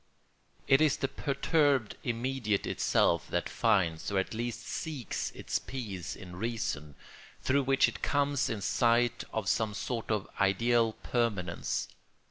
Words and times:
It 0.67 0.81
is 0.81 0.97
the 0.97 1.07
perturbed 1.07 1.95
immediate 2.03 2.65
itself 2.65 3.27
that 3.29 3.47
finds 3.47 4.11
or 4.11 4.17
at 4.17 4.33
least 4.33 4.61
seeks 4.65 5.29
its 5.35 5.59
peace 5.59 6.15
in 6.15 6.37
reason, 6.37 6.95
through 7.39 7.61
which 7.61 7.87
it 7.87 8.01
comes 8.01 8.49
in 8.49 8.61
sight 8.61 9.25
of 9.31 9.47
some 9.47 9.75
sort 9.75 10.09
of 10.09 10.27
ideal 10.39 10.93
permanence. 11.03 11.87